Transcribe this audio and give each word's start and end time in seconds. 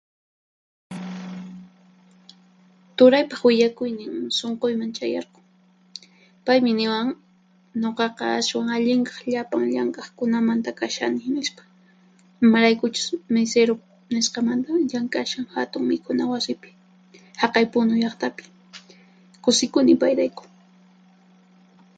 "Turaypaq 2.97 3.41
willakuynin 3.47 4.13
sunquyman 4.37 4.91
chayarqun. 4.97 5.43
Paymi 6.45 6.71
niwan: 6.79 7.07
""nuqaqa 7.81 8.25
ashwan 8.39 8.67
allinkaq 8.75 9.17
llapan 9.33 9.63
llank'aqkunamanta 9.73 10.69
kashani"", 10.79 11.23
nispa. 11.37 11.61
Imaraykuchus 12.45 13.07
misiru 13.33 13.75
nisqamanta 14.13 14.71
llank'ashan 14.91 15.45
hatun 15.53 15.83
mikhuna 15.89 16.23
wasipi, 16.31 16.69
haqay 17.41 17.65
Punu 17.73 17.93
llaqtapi. 18.03 18.43
Kusikuni 19.43 19.93
payrayku." 20.01 20.43